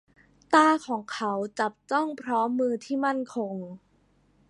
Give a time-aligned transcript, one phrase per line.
[0.53, 3.53] ตาของเขาจับจ้อง พร้อมมือที่มั่นคง